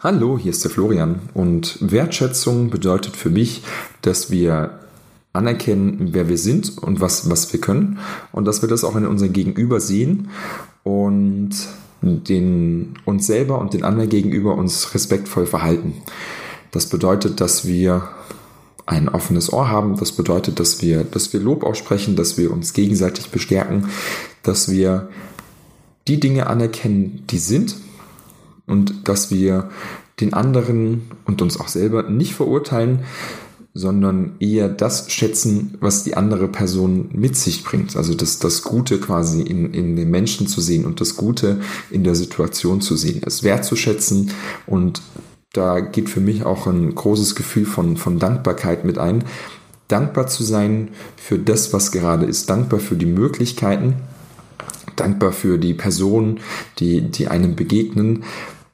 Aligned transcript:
Hallo, 0.00 0.38
hier 0.38 0.52
ist 0.52 0.62
der 0.62 0.70
Florian 0.70 1.22
und 1.34 1.76
Wertschätzung 1.80 2.70
bedeutet 2.70 3.16
für 3.16 3.30
mich, 3.30 3.64
dass 4.00 4.30
wir 4.30 4.78
anerkennen, 5.32 6.10
wer 6.12 6.28
wir 6.28 6.38
sind 6.38 6.78
und 6.78 7.00
was, 7.00 7.28
was 7.28 7.52
wir 7.52 7.60
können 7.60 7.98
und 8.30 8.44
dass 8.44 8.62
wir 8.62 8.68
das 8.68 8.84
auch 8.84 8.94
in 8.94 9.04
unserem 9.04 9.32
Gegenüber 9.32 9.80
sehen 9.80 10.28
und 10.84 11.50
den 12.00 12.94
uns 13.06 13.26
selber 13.26 13.58
und 13.60 13.74
den 13.74 13.82
anderen 13.82 14.08
gegenüber 14.08 14.54
uns 14.54 14.94
respektvoll 14.94 15.46
verhalten. 15.46 15.94
Das 16.70 16.86
bedeutet, 16.86 17.40
dass 17.40 17.66
wir 17.66 18.08
ein 18.86 19.08
offenes 19.08 19.52
Ohr 19.52 19.68
haben. 19.68 19.96
Das 19.96 20.12
bedeutet, 20.12 20.60
dass 20.60 20.80
wir, 20.80 21.02
dass 21.02 21.32
wir 21.32 21.40
Lob 21.40 21.64
aussprechen, 21.64 22.14
dass 22.14 22.38
wir 22.38 22.52
uns 22.52 22.72
gegenseitig 22.72 23.30
bestärken, 23.30 23.88
dass 24.44 24.70
wir 24.70 25.08
die 26.06 26.20
Dinge 26.20 26.46
anerkennen, 26.46 27.24
die 27.30 27.38
sind 27.38 27.74
und 28.68 29.08
dass 29.08 29.30
wir 29.30 29.70
den 30.20 30.34
anderen 30.34 31.02
und 31.24 31.42
uns 31.42 31.58
auch 31.60 31.68
selber 31.68 32.04
nicht 32.04 32.34
verurteilen, 32.34 33.00
sondern 33.74 34.32
eher 34.40 34.68
das 34.68 35.10
schätzen, 35.12 35.76
was 35.80 36.02
die 36.02 36.16
andere 36.16 36.48
Person 36.48 37.10
mit 37.12 37.36
sich 37.36 37.62
bringt. 37.62 37.96
Also 37.96 38.14
das, 38.14 38.40
das 38.40 38.62
Gute 38.62 38.98
quasi 38.98 39.40
in, 39.42 39.72
in 39.72 39.94
den 39.94 40.10
Menschen 40.10 40.48
zu 40.48 40.60
sehen 40.60 40.84
und 40.84 41.00
das 41.00 41.16
Gute 41.16 41.60
in 41.90 42.02
der 42.02 42.16
Situation 42.16 42.80
zu 42.80 42.96
sehen, 42.96 43.22
es 43.24 43.42
wertzuschätzen 43.42 44.32
und 44.66 45.00
da 45.52 45.80
geht 45.80 46.10
für 46.10 46.20
mich 46.20 46.44
auch 46.44 46.66
ein 46.66 46.94
großes 46.94 47.34
Gefühl 47.34 47.66
von, 47.66 47.96
von 47.96 48.18
Dankbarkeit 48.18 48.84
mit 48.84 48.98
ein. 48.98 49.24
Dankbar 49.86 50.26
zu 50.26 50.44
sein 50.44 50.90
für 51.16 51.38
das, 51.38 51.72
was 51.72 51.92
gerade 51.92 52.26
ist, 52.26 52.50
dankbar 52.50 52.80
für 52.80 52.96
die 52.96 53.06
Möglichkeiten, 53.06 53.94
dankbar 54.96 55.32
für 55.32 55.56
die 55.56 55.72
Personen, 55.72 56.40
die, 56.78 57.00
die 57.00 57.28
einem 57.28 57.56
begegnen 57.56 58.24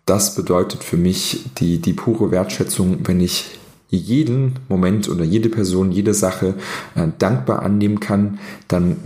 das 0.06 0.34
bedeutet 0.34 0.84
für 0.84 0.96
mich 0.96 1.44
die, 1.58 1.78
die 1.78 1.92
pure 1.92 2.30
Wertschätzung, 2.30 2.98
wenn 3.04 3.20
ich 3.20 3.58
jeden 3.88 4.54
Moment 4.68 5.08
oder 5.08 5.24
jede 5.24 5.48
Person, 5.48 5.92
jede 5.92 6.14
Sache 6.14 6.54
äh, 6.94 7.08
dankbar 7.18 7.62
annehmen 7.62 8.00
kann, 8.00 8.38
dann 8.68 8.96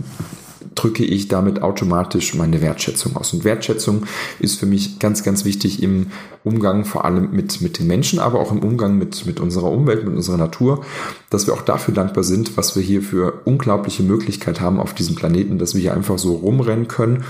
drücke 0.75 1.03
ich 1.03 1.27
damit 1.27 1.61
automatisch 1.61 2.35
meine 2.35 2.61
Wertschätzung 2.61 3.15
aus. 3.17 3.33
Und 3.33 3.43
Wertschätzung 3.43 4.05
ist 4.39 4.59
für 4.59 4.65
mich 4.65 4.99
ganz, 4.99 5.23
ganz 5.23 5.43
wichtig 5.43 5.83
im 5.83 6.07
Umgang 6.43 6.85
vor 6.85 7.05
allem 7.05 7.31
mit, 7.31 7.59
mit 7.61 7.79
den 7.79 7.87
Menschen, 7.87 8.19
aber 8.19 8.39
auch 8.39 8.51
im 8.51 8.59
Umgang 8.59 8.97
mit, 8.97 9.25
mit 9.25 9.39
unserer 9.39 9.69
Umwelt, 9.71 10.05
mit 10.05 10.15
unserer 10.15 10.37
Natur, 10.37 10.85
dass 11.29 11.47
wir 11.47 11.53
auch 11.53 11.63
dafür 11.63 11.93
dankbar 11.93 12.23
sind, 12.23 12.55
was 12.55 12.75
wir 12.75 12.83
hier 12.83 13.01
für 13.01 13.41
unglaubliche 13.45 14.03
Möglichkeit 14.03 14.61
haben 14.61 14.79
auf 14.79 14.93
diesem 14.93 15.15
Planeten, 15.15 15.57
dass 15.57 15.75
wir 15.75 15.81
hier 15.81 15.93
einfach 15.93 16.17
so 16.17 16.35
rumrennen 16.35 16.87
können 16.87 17.25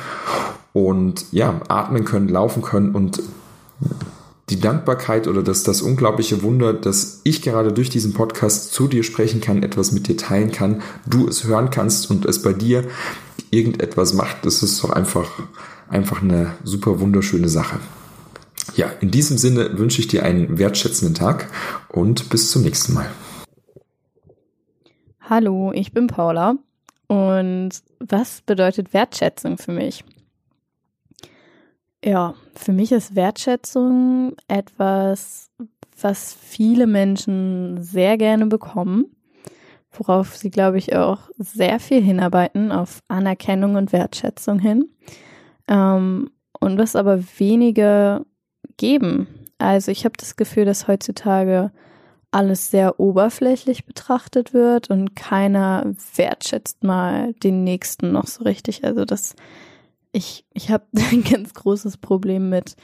und 0.71 1.25
ja, 1.31 1.59
atmen 1.69 2.05
können, 2.05 2.29
laufen 2.29 2.61
können 2.61 2.93
und 2.93 3.19
die 4.49 4.59
Dankbarkeit 4.59 5.27
oder 5.27 5.43
das, 5.43 5.63
das 5.63 5.81
unglaubliche 5.81 6.41
Wunder, 6.41 6.73
dass 6.73 7.21
ich 7.23 7.41
gerade 7.41 7.71
durch 7.71 7.89
diesen 7.89 8.13
Podcast 8.13 8.73
zu 8.73 8.87
dir 8.87 9.03
sprechen 9.03 9.41
kann, 9.41 9.63
etwas 9.63 9.91
mit 9.91 10.07
dir 10.07 10.17
teilen 10.17 10.51
kann, 10.51 10.81
du 11.05 11.27
es 11.27 11.43
hören 11.43 11.69
kannst 11.69 12.09
und 12.09 12.25
es 12.25 12.41
bei 12.41 12.53
dir 12.53 12.85
irgendetwas 13.51 14.13
macht, 14.13 14.45
das 14.45 14.63
ist 14.63 14.83
doch 14.83 14.89
einfach, 14.89 15.31
einfach 15.87 16.21
eine 16.21 16.53
super 16.63 16.99
wunderschöne 16.99 17.49
Sache. 17.49 17.79
Ja, 18.75 18.87
in 19.01 19.11
diesem 19.11 19.37
Sinne 19.37 19.77
wünsche 19.77 20.01
ich 20.01 20.07
dir 20.07 20.23
einen 20.23 20.57
wertschätzenden 20.57 21.15
Tag 21.15 21.47
und 21.89 22.29
bis 22.29 22.51
zum 22.51 22.63
nächsten 22.63 22.93
Mal. 22.93 23.09
Hallo, 25.21 25.71
ich 25.73 25.91
bin 25.91 26.07
Paula 26.07 26.55
und 27.07 27.69
was 27.99 28.41
bedeutet 28.41 28.93
Wertschätzung 28.93 29.57
für 29.57 29.71
mich? 29.71 30.03
Ja, 32.03 32.33
für 32.55 32.71
mich 32.71 32.91
ist 32.91 33.15
Wertschätzung 33.15 34.35
etwas, 34.47 35.51
was 36.01 36.33
viele 36.33 36.87
Menschen 36.87 37.81
sehr 37.83 38.17
gerne 38.17 38.45
bekommen, 38.45 39.15
worauf 39.91 40.37
sie, 40.37 40.49
glaube 40.49 40.77
ich, 40.77 40.95
auch 40.95 41.29
sehr 41.37 41.79
viel 41.79 42.01
hinarbeiten, 42.01 42.71
auf 42.71 43.01
Anerkennung 43.09 43.75
und 43.75 43.91
Wertschätzung 43.91 44.59
hin. 44.59 44.85
Ähm, 45.67 46.31
und 46.59 46.77
was 46.77 46.95
aber 46.95 47.21
wenige 47.37 48.25
geben. 48.77 49.27
Also 49.57 49.91
ich 49.91 50.05
habe 50.05 50.15
das 50.17 50.35
Gefühl, 50.35 50.65
dass 50.65 50.87
heutzutage 50.87 51.71
alles 52.31 52.69
sehr 52.71 52.99
oberflächlich 52.99 53.85
betrachtet 53.85 54.53
wird 54.53 54.89
und 54.89 55.15
keiner 55.15 55.93
wertschätzt 56.15 56.83
mal 56.83 57.33
den 57.33 57.63
Nächsten 57.63 58.11
noch 58.11 58.27
so 58.27 58.43
richtig. 58.43 58.83
Also 58.83 59.03
das 59.03 59.35
ich, 60.11 60.45
ich 60.53 60.69
habe 60.71 60.85
ein 61.11 61.23
ganz 61.23 61.53
großes 61.53 61.97
Problem 61.97 62.49
mit, 62.49 62.75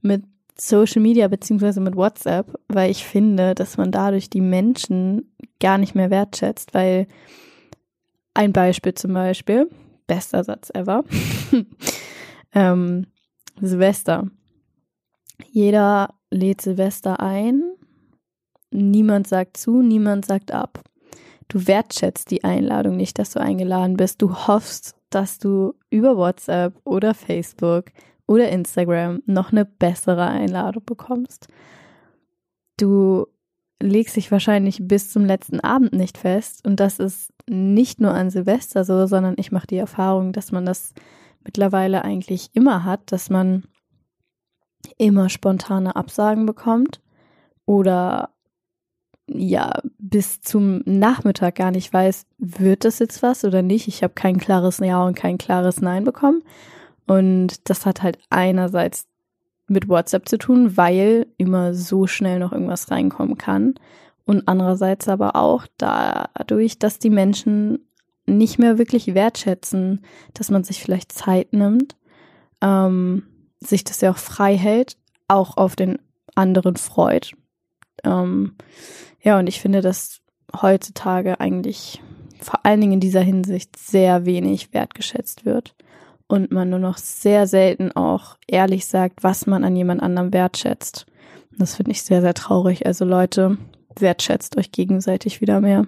mit 0.00 0.24
Social 0.60 1.02
Media 1.02 1.28
beziehungsweise 1.28 1.80
mit 1.80 1.96
WhatsApp, 1.96 2.58
weil 2.68 2.90
ich 2.90 3.04
finde, 3.04 3.54
dass 3.54 3.76
man 3.76 3.92
dadurch 3.92 4.28
die 4.28 4.40
Menschen 4.40 5.32
gar 5.60 5.78
nicht 5.78 5.94
mehr 5.94 6.10
wertschätzt, 6.10 6.74
weil 6.74 7.06
ein 8.34 8.52
Beispiel 8.52 8.94
zum 8.94 9.14
Beispiel, 9.14 9.68
bester 10.06 10.42
Satz 10.42 10.70
ever, 10.74 11.04
ähm, 12.52 13.06
Silvester. 13.60 14.28
Jeder 15.50 16.14
lädt 16.30 16.60
Silvester 16.60 17.20
ein, 17.20 17.62
niemand 18.70 19.28
sagt 19.28 19.56
zu, 19.56 19.82
niemand 19.82 20.26
sagt 20.26 20.52
ab. 20.52 20.82
Du 21.48 21.66
wertschätzt 21.66 22.30
die 22.30 22.44
Einladung 22.44 22.96
nicht, 22.96 23.18
dass 23.18 23.30
du 23.30 23.40
eingeladen 23.40 23.96
bist. 23.96 24.20
Du 24.20 24.34
hoffst 24.46 24.97
dass 25.10 25.38
du 25.38 25.74
über 25.90 26.16
WhatsApp 26.16 26.74
oder 26.84 27.14
Facebook 27.14 27.86
oder 28.26 28.48
Instagram 28.50 29.22
noch 29.26 29.52
eine 29.52 29.64
bessere 29.64 30.26
Einladung 30.26 30.84
bekommst. 30.84 31.48
Du 32.76 33.26
legst 33.80 34.16
dich 34.16 34.30
wahrscheinlich 34.30 34.80
bis 34.82 35.10
zum 35.10 35.24
letzten 35.24 35.60
Abend 35.60 35.92
nicht 35.92 36.18
fest 36.18 36.66
und 36.66 36.80
das 36.80 36.98
ist 36.98 37.32
nicht 37.48 38.00
nur 38.00 38.12
an 38.12 38.30
Silvester 38.30 38.84
so, 38.84 39.06
sondern 39.06 39.34
ich 39.38 39.52
mache 39.52 39.66
die 39.66 39.76
Erfahrung, 39.76 40.32
dass 40.32 40.52
man 40.52 40.66
das 40.66 40.92
mittlerweile 41.44 42.04
eigentlich 42.04 42.50
immer 42.52 42.84
hat, 42.84 43.12
dass 43.12 43.30
man 43.30 43.64
immer 44.98 45.28
spontane 45.28 45.96
Absagen 45.96 46.44
bekommt 46.46 47.00
oder 47.66 48.30
ja 49.28 49.80
bis 50.10 50.40
zum 50.40 50.82
Nachmittag 50.84 51.56
gar 51.56 51.70
nicht 51.70 51.92
weiß, 51.92 52.26
wird 52.38 52.84
das 52.84 52.98
jetzt 52.98 53.22
was 53.22 53.44
oder 53.44 53.62
nicht. 53.62 53.88
Ich 53.88 54.02
habe 54.02 54.14
kein 54.14 54.38
klares 54.38 54.78
Ja 54.78 55.04
und 55.04 55.14
kein 55.14 55.38
klares 55.38 55.80
Nein 55.80 56.04
bekommen. 56.04 56.42
Und 57.06 57.68
das 57.68 57.86
hat 57.86 58.02
halt 58.02 58.18
einerseits 58.30 59.06
mit 59.66 59.88
WhatsApp 59.88 60.28
zu 60.28 60.38
tun, 60.38 60.76
weil 60.76 61.26
immer 61.36 61.74
so 61.74 62.06
schnell 62.06 62.38
noch 62.38 62.52
irgendwas 62.52 62.90
reinkommen 62.90 63.36
kann. 63.36 63.74
Und 64.24 64.46
andererseits 64.46 65.08
aber 65.08 65.36
auch 65.36 65.66
dadurch, 65.78 66.78
dass 66.78 66.98
die 66.98 67.10
Menschen 67.10 67.80
nicht 68.26 68.58
mehr 68.58 68.78
wirklich 68.78 69.14
wertschätzen, 69.14 70.02
dass 70.34 70.50
man 70.50 70.64
sich 70.64 70.82
vielleicht 70.82 71.12
Zeit 71.12 71.52
nimmt, 71.52 71.96
ähm, 72.60 73.22
sich 73.60 73.84
das 73.84 74.00
ja 74.00 74.10
auch 74.10 74.18
frei 74.18 74.56
hält, 74.56 74.96
auch 75.28 75.56
auf 75.56 75.76
den 75.76 75.98
anderen 76.34 76.76
freut. 76.76 77.32
Ähm, 78.04 78.54
ja, 79.22 79.38
und 79.38 79.46
ich 79.46 79.60
finde, 79.60 79.80
dass 79.80 80.20
heutzutage 80.60 81.40
eigentlich 81.40 82.00
vor 82.40 82.64
allen 82.64 82.80
Dingen 82.80 82.94
in 82.94 83.00
dieser 83.00 83.20
Hinsicht 83.20 83.76
sehr 83.76 84.24
wenig 84.24 84.72
wertgeschätzt 84.72 85.44
wird 85.44 85.74
und 86.28 86.52
man 86.52 86.70
nur 86.70 86.78
noch 86.78 86.98
sehr 86.98 87.46
selten 87.46 87.92
auch 87.92 88.36
ehrlich 88.46 88.86
sagt, 88.86 89.22
was 89.22 89.46
man 89.46 89.64
an 89.64 89.74
jemand 89.74 90.02
anderem 90.02 90.32
wertschätzt. 90.32 91.06
Und 91.50 91.60
das 91.60 91.74
finde 91.74 91.90
ich 91.90 92.02
sehr, 92.02 92.20
sehr 92.20 92.34
traurig. 92.34 92.86
Also 92.86 93.04
Leute, 93.04 93.58
wertschätzt 94.00 94.56
euch 94.56 94.70
gegenseitig 94.70 95.40
wieder 95.40 95.60
mehr. 95.60 95.86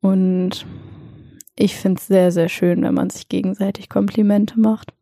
Und 0.00 0.66
ich 1.56 1.76
finde 1.76 1.98
es 1.98 2.06
sehr, 2.06 2.30
sehr 2.30 2.48
schön, 2.48 2.82
wenn 2.82 2.94
man 2.94 3.10
sich 3.10 3.28
gegenseitig 3.28 3.88
Komplimente 3.88 4.58
macht. 4.60 4.92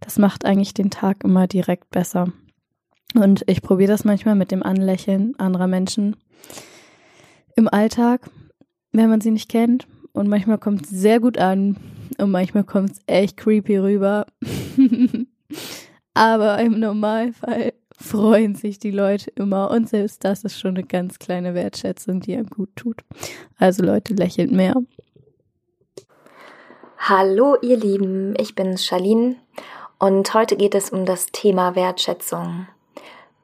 Das 0.00 0.18
macht 0.18 0.44
eigentlich 0.44 0.74
den 0.74 0.90
Tag 0.90 1.24
immer 1.24 1.46
direkt 1.46 1.90
besser. 1.90 2.32
Und 3.14 3.44
ich 3.46 3.62
probiere 3.62 3.90
das 3.90 4.04
manchmal 4.04 4.34
mit 4.34 4.50
dem 4.50 4.62
Anlächeln 4.62 5.34
anderer 5.38 5.66
Menschen 5.66 6.16
im 7.56 7.68
Alltag, 7.68 8.30
wenn 8.92 9.10
man 9.10 9.20
sie 9.20 9.30
nicht 9.30 9.48
kennt. 9.48 9.86
Und 10.12 10.28
manchmal 10.28 10.58
kommt 10.58 10.84
es 10.84 10.90
sehr 10.90 11.20
gut 11.20 11.36
an 11.36 11.76
und 12.18 12.30
manchmal 12.30 12.64
kommt 12.64 12.92
es 12.92 13.00
echt 13.06 13.36
creepy 13.36 13.78
rüber. 13.78 14.26
Aber 16.14 16.58
im 16.60 16.80
Normalfall 16.80 17.74
freuen 17.98 18.54
sich 18.54 18.78
die 18.78 18.90
Leute 18.90 19.30
immer 19.30 19.70
und 19.70 19.88
selbst 19.88 20.24
das 20.24 20.44
ist 20.44 20.58
schon 20.58 20.76
eine 20.76 20.84
ganz 20.86 21.18
kleine 21.18 21.54
Wertschätzung, 21.54 22.20
die 22.20 22.34
einem 22.34 22.46
gut 22.46 22.74
tut. 22.76 23.02
Also 23.58 23.84
Leute, 23.84 24.14
lächelt 24.14 24.50
mehr. 24.50 24.74
Hallo 26.98 27.56
ihr 27.60 27.76
Lieben, 27.76 28.34
ich 28.38 28.54
bin 28.54 28.78
Charlene 28.78 29.36
und 29.98 30.32
heute 30.34 30.56
geht 30.56 30.74
es 30.74 30.90
um 30.90 31.04
das 31.04 31.26
Thema 31.26 31.74
Wertschätzung. 31.74 32.66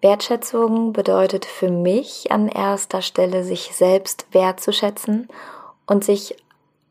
Wertschätzung 0.02 0.92
bedeutet 0.92 1.44
für 1.44 1.70
mich 1.70 2.32
an 2.32 2.48
erster 2.48 3.02
Stelle, 3.02 3.44
sich 3.44 3.70
selbst 3.72 4.26
wertzuschätzen 4.32 5.28
und 5.86 6.02
sich 6.02 6.36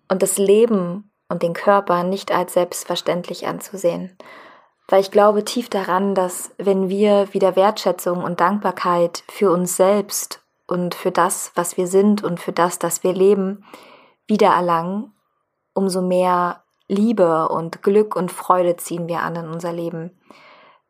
und 0.10 0.24
das 0.24 0.38
Leben 0.38 1.12
und 1.28 1.44
den 1.44 1.54
Körper 1.54 2.04
nicht 2.04 2.32
als 2.32 2.54
selbstverständlich 2.54 3.48
anzusehen. 3.48 4.18
Weil 4.88 5.02
ich 5.02 5.12
glaube 5.12 5.44
tief 5.44 5.70
daran, 5.70 6.16
dass 6.16 6.52
wenn 6.58 6.88
wir 6.88 7.34
wieder 7.34 7.58
Wertschätzung 7.58 8.24
und 8.24 8.40
Dankbarkeit 8.40 9.24
für 9.30 9.52
uns 9.52 9.76
selbst 9.76 10.42
und 10.66 10.96
für 10.96 11.12
das, 11.12 11.52
was 11.56 11.76
wir 11.76 11.88
sind 11.88 12.24
und 12.24 12.40
für 12.40 12.54
das, 12.54 12.80
das 12.80 13.04
wir 13.04 13.14
leben, 13.14 13.66
wieder 14.26 14.50
erlangen, 14.50 15.14
umso 15.74 16.02
mehr 16.02 16.64
Liebe 16.88 17.50
und 17.50 17.84
Glück 17.84 18.16
und 18.16 18.32
Freude 18.32 18.78
ziehen 18.78 19.08
wir 19.08 19.22
an 19.22 19.36
in 19.36 19.48
unser 19.50 19.74
Leben. 19.74 20.18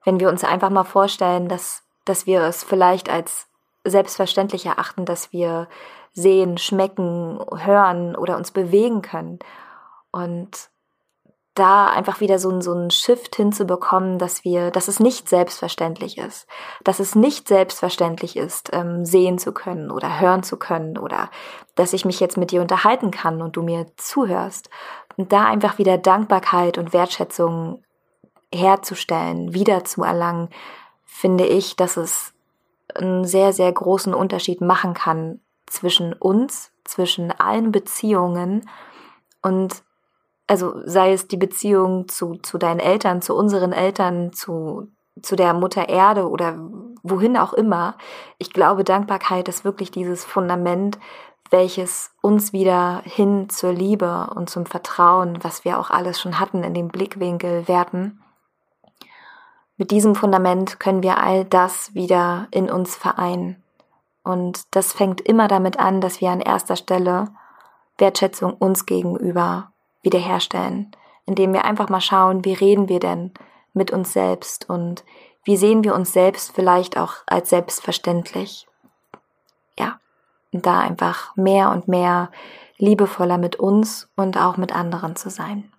Wenn 0.04 0.20
wir 0.20 0.30
uns 0.30 0.44
einfach 0.44 0.70
mal 0.70 0.84
vorstellen, 0.84 1.48
dass 1.48 1.84
dass 2.06 2.26
wir 2.26 2.42
es 2.42 2.64
vielleicht 2.64 3.10
als 3.10 3.48
selbstverständlich 3.84 4.66
erachten, 4.66 5.06
dass 5.06 5.32
wir 5.32 5.68
sehen, 6.14 6.58
schmecken, 6.58 7.40
hören 7.56 8.16
oder 8.16 8.38
uns 8.38 8.52
bewegen 8.52 9.02
können. 9.02 9.40
Und 10.12 10.70
da 11.54 11.88
einfach 11.88 12.22
wieder 12.22 12.40
so, 12.40 12.62
so 12.62 12.74
einen 12.74 12.92
Shift 12.92 13.36
hinzubekommen, 13.36 14.18
dass 14.20 14.46
wir, 14.46 14.72
dass 14.72 14.88
es 14.88 15.00
nicht 15.00 15.28
selbstverständlich 15.28 16.18
ist, 16.18 16.48
dass 16.84 17.00
es 17.00 17.14
nicht 17.14 17.48
selbstverständlich 17.48 18.38
ist, 18.38 18.70
ähm, 18.72 19.06
sehen 19.06 19.38
zu 19.38 19.52
können 19.52 19.92
oder 19.92 20.20
hören 20.22 20.44
zu 20.44 20.58
können 20.58 20.98
oder 20.98 21.30
dass 21.76 21.94
ich 21.94 22.06
mich 22.06 22.20
jetzt 22.22 22.38
mit 22.38 22.52
dir 22.52 22.62
unterhalten 22.62 23.12
kann 23.12 23.42
und 23.42 23.58
du 23.58 23.64
mir 23.64 23.88
zuhörst. 23.98 24.70
Und 25.18 25.34
da 25.34 25.46
einfach 25.46 25.78
wieder 25.78 25.98
Dankbarkeit 25.98 26.78
und 26.78 26.94
Wertschätzung 26.94 27.84
herzustellen, 28.54 29.54
wieder 29.54 29.84
zu 29.84 30.04
erlangen, 30.04 30.50
finde 31.14 31.46
ich, 31.46 31.76
dass 31.76 31.98
es 31.98 32.34
einen 32.96 33.26
sehr, 33.26 33.52
sehr 33.52 33.72
großen 33.72 34.14
Unterschied 34.14 34.62
machen 34.62 34.94
kann 34.94 35.42
zwischen 35.68 36.14
uns, 36.14 36.72
zwischen 36.86 37.32
allen 37.32 37.72
Beziehungen 37.72 38.68
und 39.42 39.84
also 40.48 40.82
sei 40.86 41.14
es 41.14 41.28
die 41.28 41.38
Beziehung 41.38 42.08
zu, 42.08 42.36
zu 42.42 42.58
deinen 42.58 42.80
Eltern, 42.80 43.22
zu 43.22 43.36
unseren 43.36 43.72
Eltern, 43.72 44.34
zu, 44.34 44.88
zu 45.22 45.36
der 45.36 45.54
Mutter 45.54 45.90
Erde 45.90 46.30
oder 46.30 46.58
wohin 47.04 47.38
auch 47.38 47.54
immer. 47.54 47.96
Ich 48.38 48.52
glaube, 48.52 48.84
Dankbarkeit 48.84 49.48
ist 49.48 49.64
wirklich 49.64 49.92
dieses 49.92 50.26
Fundament, 50.26 50.98
welches 51.52 52.12
uns 52.22 52.52
wieder 52.54 53.02
hin 53.04 53.50
zur 53.50 53.74
Liebe 53.74 54.32
und 54.36 54.50
zum 54.50 54.66
Vertrauen, 54.66 55.44
was 55.44 55.66
wir 55.66 55.78
auch 55.78 55.90
alles 55.90 56.20
schon 56.20 56.40
hatten, 56.40 56.64
in 56.64 56.74
dem 56.74 56.88
Blickwinkel 56.88 57.68
werten. 57.68 58.22
Mit 59.82 59.90
diesem 59.90 60.14
Fundament 60.14 60.80
können 60.80 61.02
wir 61.02 61.18
all 61.18 61.44
das 61.44 61.96
wieder 61.96 62.48
in 62.52 62.70
uns 62.70 62.96
vereinen. 62.96 63.64
Und 64.24 64.76
das 64.76 64.94
fängt 64.94 65.22
immer 65.22 65.48
damit 65.48 65.80
an, 65.80 66.02
dass 66.02 66.22
wir 66.22 66.30
an 66.30 66.40
erster 66.40 66.76
Stelle 66.76 67.30
Wertschätzung 67.98 68.54
uns 68.54 68.86
gegenüber 68.86 69.72
wiederherstellen, 70.04 70.92
indem 71.26 71.52
wir 71.52 71.66
einfach 71.66 71.90
mal 71.90 72.00
schauen, 72.00 72.46
wie 72.46 72.54
reden 72.54 72.90
wir 72.90 73.00
denn 73.00 73.32
mit 73.74 73.90
uns 73.90 74.14
selbst 74.14 74.70
und 74.70 75.04
wie 75.46 75.58
sehen 75.58 75.84
wir 75.84 75.96
uns 75.96 76.14
selbst 76.14 76.52
vielleicht 76.54 76.96
auch 76.96 77.16
als 77.26 77.50
selbstverständlich. 77.50 78.68
Ja, 79.80 80.00
und 80.54 80.64
da 80.64 80.78
einfach 80.78 81.36
mehr 81.36 81.72
und 81.72 81.88
mehr 81.88 82.30
liebevoller 82.78 83.40
mit 83.40 83.56
uns 83.56 84.12
und 84.16 84.38
auch 84.38 84.58
mit 84.58 84.76
anderen 84.76 85.16
zu 85.16 85.32
sein. 85.32 85.74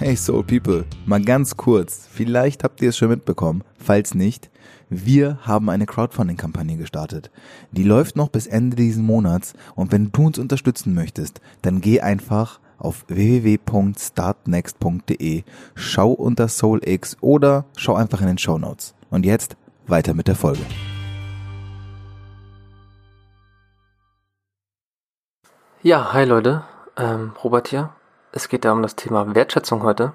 Hey 0.00 0.16
Soul 0.16 0.42
People, 0.44 0.86
mal 1.04 1.20
ganz 1.20 1.58
kurz, 1.58 2.08
vielleicht 2.10 2.64
habt 2.64 2.80
ihr 2.80 2.88
es 2.88 2.96
schon 2.96 3.10
mitbekommen, 3.10 3.62
falls 3.78 4.14
nicht, 4.14 4.48
wir 4.88 5.40
haben 5.42 5.68
eine 5.68 5.84
Crowdfunding-Kampagne 5.84 6.78
gestartet. 6.78 7.30
Die 7.72 7.82
läuft 7.82 8.16
noch 8.16 8.30
bis 8.30 8.46
Ende 8.46 8.76
diesen 8.76 9.04
Monats 9.04 9.52
und 9.74 9.92
wenn 9.92 10.10
du 10.10 10.28
uns 10.28 10.38
unterstützen 10.38 10.94
möchtest, 10.94 11.42
dann 11.60 11.82
geh 11.82 12.00
einfach 12.00 12.60
auf 12.78 13.04
www.startnext.de, 13.08 15.42
schau 15.74 16.12
unter 16.12 16.48
SoulX 16.48 17.18
oder 17.20 17.66
schau 17.76 17.94
einfach 17.94 18.22
in 18.22 18.28
den 18.28 18.38
Show 18.38 18.56
Notes. 18.56 18.94
Und 19.10 19.26
jetzt 19.26 19.58
weiter 19.86 20.14
mit 20.14 20.28
der 20.28 20.36
Folge. 20.36 20.62
Ja, 25.82 26.14
hi 26.14 26.24
Leute, 26.24 26.64
ähm, 26.96 27.32
Robert 27.44 27.68
hier. 27.68 27.90
Es 28.32 28.48
geht 28.48 28.64
ja 28.64 28.72
um 28.72 28.82
das 28.82 28.94
Thema 28.94 29.34
Wertschätzung 29.34 29.82
heute. 29.82 30.12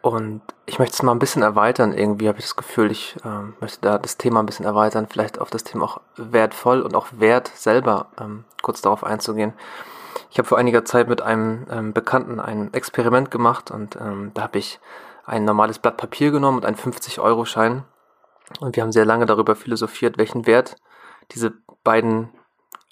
Und 0.00 0.40
ich 0.66 0.78
möchte 0.78 0.94
es 0.94 1.02
mal 1.02 1.12
ein 1.12 1.18
bisschen 1.18 1.42
erweitern. 1.42 1.92
Irgendwie 1.92 2.28
habe 2.28 2.38
ich 2.38 2.44
das 2.44 2.56
Gefühl, 2.56 2.90
ich 2.90 3.16
ähm, 3.24 3.54
möchte 3.60 3.80
da 3.82 3.98
das 3.98 4.16
Thema 4.16 4.40
ein 4.40 4.46
bisschen 4.46 4.64
erweitern, 4.64 5.06
vielleicht 5.10 5.38
auf 5.40 5.50
das 5.50 5.64
Thema 5.64 5.84
auch 5.84 6.00
wertvoll 6.16 6.80
und 6.80 6.94
auch 6.94 7.08
wert 7.18 7.50
selber 7.54 8.06
ähm, 8.20 8.44
kurz 8.62 8.80
darauf 8.80 9.04
einzugehen. 9.04 9.52
Ich 10.30 10.38
habe 10.38 10.48
vor 10.48 10.58
einiger 10.58 10.84
Zeit 10.84 11.08
mit 11.08 11.20
einem 11.20 11.66
ähm, 11.70 11.92
Bekannten 11.92 12.40
ein 12.40 12.72
Experiment 12.72 13.30
gemacht 13.30 13.70
und 13.70 13.96
ähm, 13.96 14.30
da 14.32 14.42
habe 14.42 14.58
ich 14.58 14.80
ein 15.26 15.44
normales 15.44 15.78
Blatt 15.78 15.96
Papier 15.96 16.30
genommen 16.30 16.58
und 16.58 16.64
einen 16.64 16.76
50-Euro-Schein. 16.76 17.84
Und 18.60 18.76
wir 18.76 18.82
haben 18.82 18.92
sehr 18.92 19.04
lange 19.04 19.26
darüber 19.26 19.56
philosophiert, 19.56 20.18
welchen 20.18 20.46
Wert 20.46 20.76
diese 21.32 21.52
beiden 21.82 22.30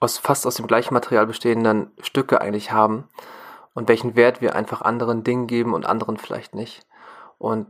aus 0.01 0.19
fast 0.19 0.47
aus 0.47 0.57
dem 0.57 0.67
gleichen 0.67 0.93
Material 0.93 1.27
bestehenden 1.27 1.93
Stücke 2.01 2.41
eigentlich 2.41 2.73
haben 2.73 3.09
und 3.75 3.89
welchen 3.89 4.17
Wert 4.17 4.41
wir 4.41 4.55
einfach 4.55 4.81
anderen 4.83 5.25
Dingen 5.25 5.47
geben 5.47 5.75
und 5.75 5.85
anderen 5.85 6.17
vielleicht 6.17 6.55
nicht. 6.55 6.87
Und 7.39 7.67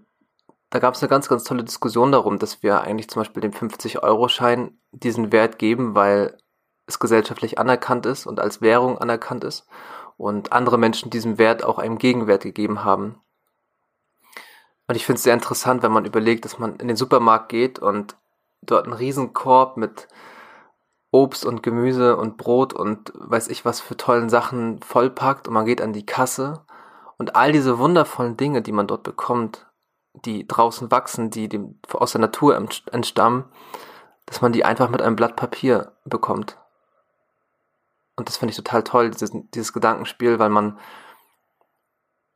da 0.71 0.79
gab 0.79 0.95
es 0.95 1.03
eine 1.03 1.09
ganz, 1.09 1.29
ganz 1.29 1.45
tolle 1.45 1.65
Diskussion 1.65 2.13
darum, 2.13 2.39
dass 2.39 2.63
wir 2.63 2.83
eigentlich 2.83 3.09
zum 3.09 3.21
Beispiel 3.21 3.41
dem 3.41 3.53
50-Euro-Schein 3.53 4.79
diesen 4.93 5.33
Wert 5.33 5.59
geben, 5.59 5.95
weil 5.95 6.37
es 6.87 6.99
gesellschaftlich 6.99 7.59
anerkannt 7.59 8.07
ist 8.07 8.27
und 8.27 8.41
als 8.41 8.61
Währung 8.61 8.99
anerkannt 8.99 9.45
ist 9.45 9.67
und 10.17 10.53
andere 10.53 10.79
Menschen 10.79 11.11
diesem 11.11 11.39
Wert 11.39 11.65
auch 11.65 11.79
einen 11.79 11.99
Gegenwert 11.99 12.43
gegeben 12.43 12.85
haben. 12.85 13.21
Und 14.87 14.97
ich 14.97 15.07
finde 15.07 15.17
es 15.17 15.23
sehr 15.23 15.35
interessant, 15.35 15.83
wenn 15.83 15.93
man 15.93 16.05
überlegt, 16.05 16.45
dass 16.45 16.59
man 16.59 16.77
in 16.77 16.89
den 16.89 16.97
Supermarkt 16.97 17.49
geht 17.49 17.79
und 17.79 18.17
dort 18.61 18.85
einen 18.85 18.93
Riesenkorb 18.93 19.77
mit 19.77 20.09
Obst 21.15 21.47
und 21.47 21.63
Gemüse 21.63 22.17
und 22.17 22.37
Brot 22.37 22.73
und 22.73 23.13
weiß 23.15 23.47
ich 23.47 23.65
was 23.65 23.81
für 23.81 23.97
tollen 23.97 24.29
Sachen 24.29 24.83
vollpackt 24.83 25.47
und 25.47 25.55
man 25.55 25.65
geht 25.65 25.81
an 25.81 25.93
die 25.93 26.05
Kasse 26.05 26.65
und 27.19 27.37
all 27.37 27.53
diese 27.53 27.79
wundervollen 27.79 28.37
Dinge, 28.37 28.63
die 28.63 28.73
man 28.73 28.89
dort 28.89 29.05
bekommt, 29.05 29.65
die 30.13 30.47
draußen 30.49 30.91
wachsen, 30.91 31.31
die 31.31 31.49
dem, 31.49 31.79
aus 31.93 32.13
der 32.13 32.21
Natur 32.21 32.57
entstammen, 32.57 33.45
dass 34.27 34.41
man 34.41 34.51
die 34.51 34.65
einfach 34.65 34.89
mit 34.89 35.03
einem 35.03 35.15
Blatt 35.15 35.37
Papier 35.37 35.93
bekommt. 36.05 36.59
Und 38.17 38.29
das 38.29 38.39
finde 38.39 38.51
ich 38.51 38.57
total 38.57 38.83
toll, 38.83 39.11
dieses, 39.11 39.31
dieses 39.55 39.73
Gedankenspiel, 39.73 40.41
weil 40.41 40.51
man 40.51 40.81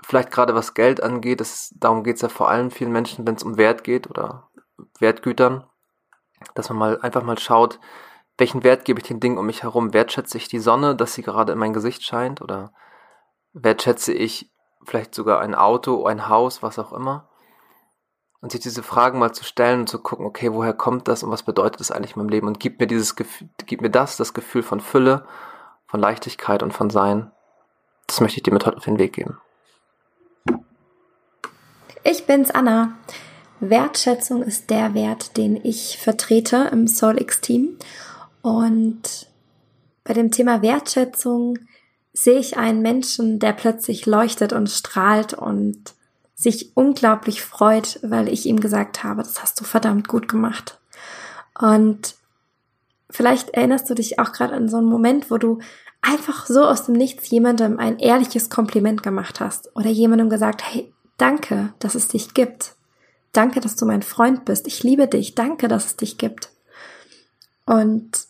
vielleicht 0.05 0.31
gerade 0.31 0.55
was 0.55 0.75
Geld 0.75 1.03
angeht, 1.03 1.41
das, 1.41 1.75
darum 1.77 2.05
geht 2.05 2.15
es 2.17 2.23
ja 2.23 2.29
vor 2.29 2.49
allem 2.49 2.71
vielen 2.71 2.93
Menschen, 2.93 3.27
wenn 3.27 3.35
es 3.35 3.43
um 3.43 3.57
Wert 3.57 3.83
geht 3.83 4.09
oder 4.09 4.49
Wertgütern, 5.01 5.65
dass 6.55 6.69
man 6.69 6.79
mal 6.79 7.01
einfach 7.01 7.25
mal 7.25 7.39
schaut, 7.39 7.81
welchen 8.39 8.63
Wert 8.63 8.85
gebe 8.85 9.01
ich 9.01 9.07
den 9.07 9.21
Dingen 9.21 9.37
um 9.37 9.47
mich 9.47 9.65
herum? 9.65 9.93
Wertschätze 9.93 10.39
ich 10.39 10.49
die 10.49 10.61
Sonne, 10.61 10.95
dass 10.95 11.13
sie 11.13 11.23
gerade 11.23 11.53
in 11.53 11.59
mein 11.59 11.73
Gesicht 11.73 12.05
scheint? 12.05 12.41
Oder 12.41 12.73
wertschätze 13.53 14.13
ich 14.13 14.51
vielleicht 14.85 15.15
sogar 15.15 15.41
ein 15.41 15.55
Auto, 15.55 16.07
ein 16.07 16.29
Haus, 16.29 16.63
was 16.63 16.79
auch 16.79 16.93
immer? 16.93 17.29
Und 18.41 18.53
sich 18.53 18.61
diese 18.61 18.85
Fragen 18.85 19.19
mal 19.19 19.33
zu 19.33 19.43
stellen 19.43 19.81
und 19.81 19.89
zu 19.89 19.99
gucken, 19.99 20.25
okay, 20.25 20.53
woher 20.53 20.73
kommt 20.73 21.09
das 21.09 21.25
und 21.25 21.31
was 21.33 21.43
bedeutet 21.43 21.81
das 21.81 21.91
eigentlich 21.91 22.15
in 22.15 22.23
meinem 22.23 22.29
Leben? 22.29 22.47
Und 22.47 22.61
gibt 22.61 22.81
mir 22.81 22.87
dieses 22.87 23.17
Gefühl, 23.17 23.49
gibt 23.67 23.83
mir 23.83 23.91
das, 23.91 24.17
das 24.17 24.33
Gefühl 24.33 24.63
von 24.63 24.81
Fülle, 24.81 25.27
von 25.89 25.99
Leichtigkeit 25.99 26.63
und 26.63 26.73
von 26.73 26.91
Sein. 26.91 27.33
Das 28.07 28.21
möchte 28.21 28.37
ich 28.37 28.45
dir 28.45 28.53
mit 28.53 28.65
heute 28.65 28.77
auf 28.77 28.85
den 28.85 29.01
Weg 29.01 29.15
geben. 29.15 29.39
Ich 32.05 32.27
bin's, 32.27 32.53
Anna. 32.53 32.93
Wertschätzung 33.61 34.45
ist 34.45 34.71
der 34.71 34.95
Wert, 34.95 35.37
den 35.37 35.57
ich 35.57 35.99
vertrete 35.99 36.69
im 36.71 36.87
SoulX-Team. 36.87 37.77
Und 38.49 39.27
bei 40.05 40.15
dem 40.15 40.31
Thema 40.31 40.63
Wertschätzung 40.63 41.59
sehe 42.15 42.39
ich 42.39 42.57
einen 42.57 42.81
Menschen, 42.81 43.39
der 43.39 43.53
plötzlich 43.53 44.07
leuchtet 44.07 44.55
und 44.55 44.71
strahlt 44.71 45.35
und 45.35 45.95
sich 46.35 46.75
unglaublich 46.75 47.43
freut, 47.43 48.01
weil 48.03 48.29
ich 48.29 48.47
ihm 48.47 48.59
gesagt 48.59 49.05
habe, 49.05 49.23
das 49.23 49.43
hast 49.43 49.61
du 49.61 49.65
verdammt 49.65 50.09
gut 50.09 50.29
gemacht. 50.29 50.81
Und 51.61 52.15
vielleicht 53.11 53.51
erinnerst 53.51 53.91
du 53.91 53.95
dich 53.95 54.19
auch 54.19 54.33
gerade 54.33 54.55
an 54.55 54.69
so 54.69 54.79
einen 54.79 54.87
Moment, 54.87 55.31
wo 55.31 55.37
du 55.37 55.59
einfach 56.01 56.47
so 56.47 56.65
aus 56.65 56.85
dem 56.85 56.95
Nichts 56.95 57.29
jemandem 57.29 57.79
ein 57.79 57.99
ehrliches 57.99 58.49
Kompliment 58.49 59.03
gemacht 59.03 59.41
hast 59.41 59.75
oder 59.77 59.91
jemandem 59.91 60.31
gesagt, 60.31 60.63
hey, 60.65 60.93
danke, 61.19 61.75
dass 61.81 61.95
es 61.95 62.09
dich 62.09 62.33
gibt. 62.33 62.77
Danke, 63.33 63.61
dass 63.61 63.77
du 63.77 63.85
mein 63.85 64.03
Freund 64.03 64.47
bist. 64.47 64.67
Ich 64.67 64.83
liebe 64.83 65.07
dich. 65.07 65.35
Danke, 65.35 65.69
dass 65.69 65.85
es 65.85 65.97
dich 65.97 66.17
gibt. 66.17 66.51
Und 67.67 68.28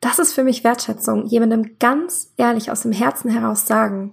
das 0.00 0.18
ist 0.18 0.32
für 0.32 0.44
mich 0.44 0.64
Wertschätzung. 0.64 1.26
Jemandem 1.26 1.76
ganz 1.78 2.32
ehrlich 2.36 2.70
aus 2.70 2.82
dem 2.82 2.92
Herzen 2.92 3.30
heraus 3.30 3.66
sagen, 3.66 4.12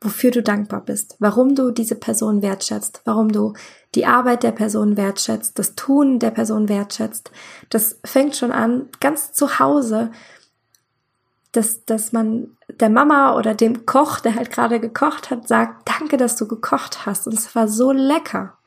wofür 0.00 0.30
du 0.30 0.42
dankbar 0.42 0.82
bist, 0.82 1.16
warum 1.18 1.54
du 1.54 1.70
diese 1.70 1.94
Person 1.94 2.42
wertschätzt, 2.42 3.00
warum 3.04 3.32
du 3.32 3.54
die 3.94 4.04
Arbeit 4.04 4.42
der 4.42 4.52
Person 4.52 4.96
wertschätzt, 4.96 5.58
das 5.58 5.74
Tun 5.74 6.18
der 6.18 6.30
Person 6.30 6.68
wertschätzt. 6.68 7.30
Das 7.70 7.98
fängt 8.04 8.36
schon 8.36 8.52
an, 8.52 8.88
ganz 9.00 9.32
zu 9.32 9.58
Hause, 9.58 10.10
dass, 11.52 11.86
dass 11.86 12.12
man 12.12 12.56
der 12.68 12.90
Mama 12.90 13.36
oder 13.36 13.54
dem 13.54 13.86
Koch, 13.86 14.20
der 14.20 14.34
halt 14.34 14.50
gerade 14.50 14.80
gekocht 14.80 15.30
hat, 15.30 15.48
sagt, 15.48 15.88
danke, 15.88 16.18
dass 16.18 16.36
du 16.36 16.46
gekocht 16.46 17.06
hast. 17.06 17.26
Und 17.26 17.32
es 17.34 17.54
war 17.54 17.66
so 17.66 17.92
lecker. 17.92 18.58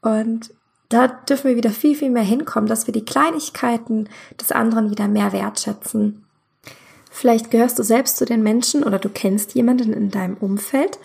Und 0.00 0.54
da 0.92 1.08
dürfen 1.08 1.48
wir 1.48 1.56
wieder 1.56 1.70
viel, 1.70 1.96
viel 1.96 2.10
mehr 2.10 2.22
hinkommen, 2.22 2.68
dass 2.68 2.86
wir 2.86 2.92
die 2.92 3.04
Kleinigkeiten 3.04 4.08
des 4.40 4.52
anderen 4.52 4.90
wieder 4.90 5.08
mehr 5.08 5.32
wertschätzen. 5.32 6.24
Vielleicht 7.10 7.50
gehörst 7.50 7.78
du 7.78 7.82
selbst 7.82 8.16
zu 8.16 8.24
den 8.24 8.42
Menschen 8.42 8.82
oder 8.82 8.98
du 8.98 9.08
kennst 9.08 9.54
jemanden 9.54 9.92
in 9.92 10.10
deinem 10.10 10.36
Umfeld, 10.36 10.98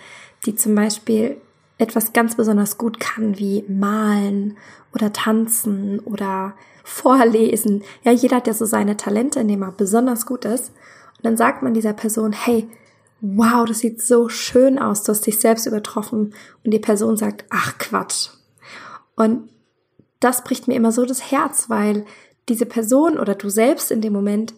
die 0.45 0.55
zum 0.55 0.73
Beispiel 0.75 1.37
etwas 1.77 2.13
ganz 2.13 2.35
besonders 2.35 2.77
gut 2.77 2.99
kann, 2.99 3.37
wie 3.37 3.63
malen 3.67 4.57
oder 4.93 5.13
tanzen 5.13 5.99
oder 5.99 6.53
vorlesen. 6.83 7.83
Ja, 8.03 8.11
jeder 8.11 8.37
hat 8.37 8.47
ja 8.47 8.53
so 8.53 8.65
seine 8.65 8.97
Talente, 8.97 9.41
in 9.41 9.47
dem 9.47 9.61
er 9.61 9.71
besonders 9.71 10.25
gut 10.25 10.45
ist. 10.45 10.69
Und 11.17 11.25
dann 11.25 11.37
sagt 11.37 11.61
man 11.61 11.73
dieser 11.73 11.93
Person, 11.93 12.31
hey, 12.31 12.67
wow, 13.21 13.65
das 13.67 13.79
sieht 13.79 14.01
so 14.01 14.29
schön 14.29 14.79
aus, 14.79 15.03
du 15.03 15.11
hast 15.11 15.27
dich 15.27 15.39
selbst 15.39 15.65
übertroffen. 15.65 16.33
Und 16.63 16.71
die 16.71 16.79
Person 16.79 17.17
sagt, 17.17 17.45
ach 17.49 17.77
Quatsch, 17.77 18.29
und 19.17 19.49
das 20.19 20.43
bricht 20.43 20.67
mir 20.67 20.75
immer 20.75 20.91
so 20.91 21.05
das 21.05 21.31
Herz, 21.31 21.69
weil 21.69 22.05
diese 22.49 22.65
Person 22.65 23.17
oder 23.17 23.35
du 23.35 23.49
selbst 23.49 23.91
in 23.91 24.01
dem 24.01 24.13
Moment 24.13 24.53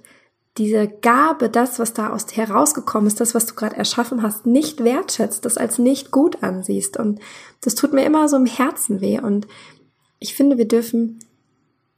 diese 0.57 0.87
Gabe, 0.87 1.49
das, 1.49 1.79
was 1.79 1.93
da 1.93 2.09
aus 2.09 2.25
dir 2.25 2.47
herausgekommen 2.47 3.07
ist, 3.07 3.21
das, 3.21 3.33
was 3.33 3.45
du 3.45 3.55
gerade 3.55 3.77
erschaffen 3.77 4.21
hast, 4.21 4.45
nicht 4.45 4.83
wertschätzt, 4.83 5.45
das 5.45 5.57
als 5.57 5.79
nicht 5.79 6.11
gut 6.11 6.43
ansiehst. 6.43 6.97
Und 6.97 7.19
das 7.61 7.75
tut 7.75 7.93
mir 7.93 8.05
immer 8.05 8.27
so 8.27 8.35
im 8.35 8.45
Herzen 8.45 8.99
weh. 8.99 9.19
Und 9.19 9.47
ich 10.19 10.35
finde, 10.35 10.57
wir 10.57 10.67
dürfen 10.67 11.19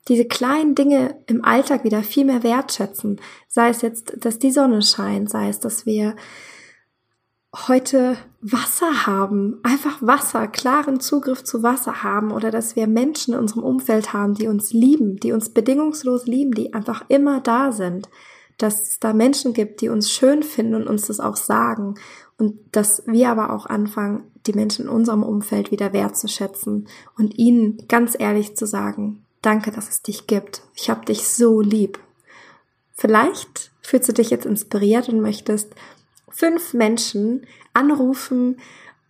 diese 0.08 0.26
kleinen 0.26 0.76
Dinge 0.76 1.16
im 1.28 1.44
Alltag 1.44 1.84
wieder 1.84 2.04
viel 2.04 2.26
mehr 2.26 2.44
wertschätzen. 2.44 3.20
Sei 3.48 3.70
es 3.70 3.82
jetzt, 3.82 4.14
dass 4.24 4.38
die 4.38 4.52
Sonne 4.52 4.82
scheint, 4.82 5.30
sei 5.30 5.50
es, 5.50 5.60
dass 5.60 5.86
wir 5.86 6.16
heute 7.54 8.18
Wasser 8.42 9.06
haben, 9.06 9.60
einfach 9.64 10.02
Wasser, 10.02 10.48
klaren 10.48 11.00
Zugriff 11.00 11.44
zu 11.44 11.64
Wasser 11.64 12.04
haben 12.04 12.32
oder 12.32 12.50
dass 12.50 12.76
wir 12.76 12.88
Menschen 12.88 13.34
in 13.34 13.40
unserem 13.40 13.64
Umfeld 13.64 14.14
haben, 14.14 14.36
die 14.36 14.48
uns 14.48 14.72
lieben, 14.72 15.18
die 15.18 15.34
uns 15.34 15.50
bedingungslos 15.50 16.28
lieben, 16.28 16.54
die 16.54 16.74
einfach 16.74 17.04
immer 17.10 17.42
da 17.42 17.72
sind, 17.72 18.10
dass 18.58 18.82
es 18.82 19.00
da 19.00 19.14
Menschen 19.14 19.54
gibt, 19.54 19.82
die 19.82 19.90
uns 19.90 20.12
schön 20.12 20.44
finden 20.44 20.76
und 20.76 20.88
uns 20.88 21.08
das 21.08 21.20
auch 21.20 21.36
sagen 21.36 21.96
und 22.38 22.58
dass 22.72 23.04
wir 23.06 23.30
aber 23.30 23.54
auch 23.54 23.66
anfangen, 23.66 24.24
die 24.48 24.54
Menschen 24.54 24.86
in 24.86 24.92
unserem 24.92 25.24
Umfeld 25.24 25.72
wieder 25.72 25.94
wertzuschätzen 25.94 26.88
und 27.18 27.38
ihnen 27.38 27.86
ganz 27.88 28.16
ehrlich 28.18 28.56
zu 28.56 28.66
sagen, 28.66 29.26
danke, 29.42 29.72
dass 29.72 29.90
es 29.90 30.02
dich 30.02 30.26
gibt. 30.26 30.62
Ich 30.74 30.90
habe 30.90 31.06
dich 31.06 31.28
so 31.28 31.62
lieb. 31.62 32.00
Vielleicht 32.94 33.72
fühlst 33.82 34.10
du 34.10 34.14
dich 34.14 34.30
jetzt 34.30 34.46
inspiriert 34.46 35.10
und 35.10 35.22
möchtest 35.22 35.76
fünf 36.32 36.74
Menschen 36.74 37.46
anrufen 37.74 38.58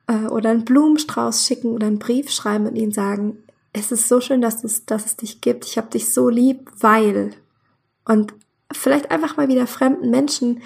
äh, 0.07 0.27
oder 0.27 0.49
einen 0.49 0.65
Blumenstrauß 0.65 1.45
schicken 1.45 1.71
oder 1.71 1.87
einen 1.87 1.99
Brief 1.99 2.29
schreiben 2.29 2.67
und 2.67 2.75
ihnen 2.75 2.91
sagen, 2.91 3.37
es 3.73 3.91
ist 3.91 4.07
so 4.07 4.19
schön, 4.19 4.41
dass 4.41 4.63
es, 4.63 4.85
dass 4.85 5.05
es 5.05 5.15
dich 5.15 5.41
gibt. 5.41 5.65
Ich 5.65 5.77
habe 5.77 5.89
dich 5.89 6.13
so 6.13 6.29
lieb, 6.29 6.69
weil. 6.79 7.31
Und 8.05 8.33
vielleicht 8.71 9.11
einfach 9.11 9.37
mal 9.37 9.47
wieder 9.47 9.67
fremden 9.67 10.09
Menschen 10.09 10.61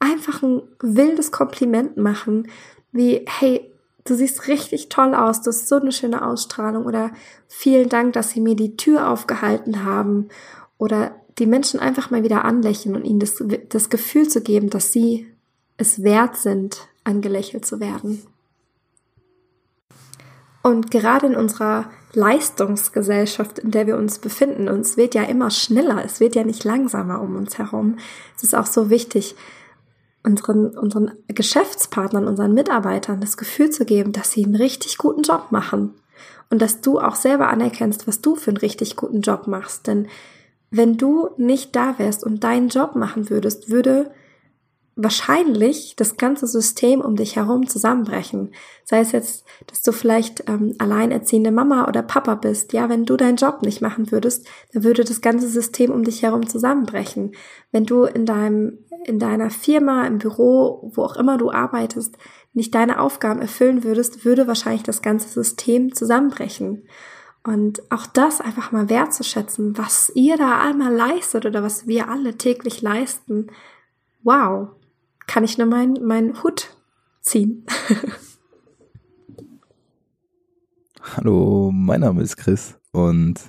einfach 0.00 0.42
ein 0.42 0.62
wildes 0.80 1.32
Kompliment 1.32 1.96
machen, 1.96 2.48
wie, 2.92 3.24
hey, 3.26 3.70
du 4.04 4.14
siehst 4.14 4.48
richtig 4.48 4.88
toll 4.88 5.14
aus, 5.14 5.42
du 5.42 5.48
hast 5.48 5.68
so 5.68 5.76
eine 5.76 5.92
schöne 5.92 6.24
Ausstrahlung 6.24 6.86
oder 6.86 7.10
vielen 7.46 7.88
Dank, 7.88 8.12
dass 8.14 8.30
sie 8.30 8.40
mir 8.40 8.56
die 8.56 8.76
Tür 8.76 9.10
aufgehalten 9.10 9.84
haben 9.84 10.28
oder 10.78 11.14
die 11.38 11.46
Menschen 11.46 11.78
einfach 11.78 12.10
mal 12.10 12.24
wieder 12.24 12.44
anlächeln 12.44 12.96
und 12.96 13.04
ihnen 13.04 13.20
das, 13.20 13.42
das 13.68 13.90
Gefühl 13.90 14.28
zu 14.28 14.40
geben, 14.40 14.70
dass 14.70 14.92
sie 14.92 15.26
es 15.78 16.02
wert 16.02 16.36
sind, 16.36 16.88
angelächelt 17.04 17.64
zu 17.64 17.80
werden. 17.80 18.22
Und 20.62 20.90
gerade 20.90 21.28
in 21.28 21.36
unserer 21.36 21.88
Leistungsgesellschaft, 22.12 23.58
in 23.58 23.70
der 23.70 23.86
wir 23.86 23.96
uns 23.96 24.18
befinden, 24.18 24.68
uns 24.68 24.96
wird 24.96 25.14
ja 25.14 25.22
immer 25.22 25.50
schneller, 25.50 26.04
es 26.04 26.20
wird 26.20 26.34
ja 26.34 26.44
nicht 26.44 26.64
langsamer 26.64 27.22
um 27.22 27.36
uns 27.36 27.56
herum. 27.56 27.96
Es 28.36 28.42
ist 28.42 28.54
auch 28.54 28.66
so 28.66 28.90
wichtig, 28.90 29.34
unseren, 30.24 30.76
unseren 30.76 31.12
Geschäftspartnern, 31.28 32.26
unseren 32.26 32.52
Mitarbeitern 32.52 33.20
das 33.20 33.36
Gefühl 33.36 33.70
zu 33.70 33.84
geben, 33.84 34.12
dass 34.12 34.32
sie 34.32 34.44
einen 34.44 34.56
richtig 34.56 34.98
guten 34.98 35.22
Job 35.22 35.46
machen 35.50 35.94
und 36.50 36.60
dass 36.60 36.80
du 36.80 36.98
auch 36.98 37.14
selber 37.14 37.48
anerkennst, 37.48 38.06
was 38.06 38.20
du 38.20 38.34
für 38.34 38.50
einen 38.50 38.58
richtig 38.58 38.96
guten 38.96 39.20
Job 39.20 39.46
machst. 39.46 39.86
Denn 39.86 40.08
wenn 40.70 40.96
du 40.96 41.30
nicht 41.36 41.74
da 41.76 41.98
wärst 41.98 42.24
und 42.24 42.44
deinen 42.44 42.68
Job 42.68 42.94
machen 42.94 43.30
würdest, 43.30 43.70
würde 43.70 44.10
wahrscheinlich 45.00 45.94
das 45.96 46.16
ganze 46.16 46.48
System 46.48 47.00
um 47.00 47.14
dich 47.14 47.36
herum 47.36 47.68
zusammenbrechen. 47.68 48.50
Sei 48.84 48.98
es 48.98 49.12
jetzt, 49.12 49.44
dass 49.68 49.80
du 49.82 49.92
vielleicht 49.92 50.48
ähm, 50.48 50.74
alleinerziehende 50.78 51.52
Mama 51.52 51.86
oder 51.86 52.02
Papa 52.02 52.34
bist. 52.34 52.72
Ja, 52.72 52.88
wenn 52.88 53.04
du 53.04 53.16
deinen 53.16 53.36
Job 53.36 53.62
nicht 53.62 53.80
machen 53.80 54.10
würdest, 54.10 54.48
dann 54.72 54.82
würde 54.82 55.04
das 55.04 55.20
ganze 55.20 55.48
System 55.48 55.92
um 55.92 56.02
dich 56.02 56.24
herum 56.24 56.48
zusammenbrechen. 56.48 57.36
Wenn 57.70 57.86
du 57.86 58.04
in 58.04 58.26
deinem, 58.26 58.78
in 59.04 59.20
deiner 59.20 59.50
Firma, 59.50 60.04
im 60.04 60.18
Büro, 60.18 60.90
wo 60.94 61.04
auch 61.04 61.14
immer 61.14 61.38
du 61.38 61.52
arbeitest, 61.52 62.18
nicht 62.52 62.74
deine 62.74 62.98
Aufgaben 62.98 63.40
erfüllen 63.40 63.84
würdest, 63.84 64.24
würde 64.24 64.48
wahrscheinlich 64.48 64.82
das 64.82 65.00
ganze 65.00 65.28
System 65.28 65.94
zusammenbrechen. 65.94 66.88
Und 67.44 67.82
auch 67.92 68.06
das 68.06 68.40
einfach 68.40 68.72
mal 68.72 68.90
wertzuschätzen, 68.90 69.78
was 69.78 70.10
ihr 70.16 70.36
da 70.36 70.60
einmal 70.60 70.92
leistet 70.92 71.46
oder 71.46 71.62
was 71.62 71.86
wir 71.86 72.08
alle 72.08 72.36
täglich 72.36 72.82
leisten. 72.82 73.52
Wow, 74.24 74.70
kann 75.28 75.44
ich 75.44 75.56
nur 75.58 75.68
meinen 75.68 76.04
mein 76.04 76.42
Hut 76.42 76.76
ziehen. 77.20 77.64
Hallo, 81.16 81.70
mein 81.72 82.00
Name 82.00 82.22
ist 82.22 82.36
Chris 82.36 82.76
und 82.90 83.40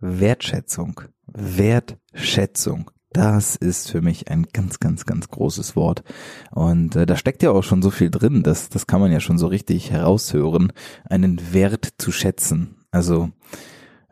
Wertschätzung, 0.00 1.00
Wertschätzung, 1.26 2.90
das 3.12 3.56
ist 3.56 3.90
für 3.90 4.02
mich 4.02 4.28
ein 4.30 4.46
ganz, 4.52 4.80
ganz, 4.80 5.06
ganz 5.06 5.28
großes 5.28 5.76
Wort. 5.76 6.02
Und 6.50 6.96
äh, 6.96 7.06
da 7.06 7.16
steckt 7.16 7.42
ja 7.42 7.52
auch 7.52 7.62
schon 7.62 7.80
so 7.80 7.90
viel 7.90 8.10
drin, 8.10 8.42
das, 8.42 8.68
das 8.68 8.86
kann 8.86 9.00
man 9.00 9.10
ja 9.12 9.20
schon 9.20 9.38
so 9.38 9.46
richtig 9.46 9.90
heraushören, 9.90 10.72
einen 11.04 11.54
Wert 11.54 11.94
zu 11.98 12.12
schätzen. 12.12 12.84
Also 12.90 13.30